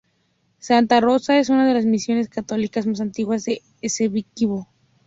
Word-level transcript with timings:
Santa 0.57 0.99
Rosa 0.99 1.37
es 1.37 1.49
una 1.49 1.67
de 1.67 1.75
las 1.75 1.85
misiones 1.85 2.27
católicas 2.27 2.87
más 2.87 3.01
antiguas 3.01 3.45
del 3.45 3.61
Esequibo. 3.83 4.67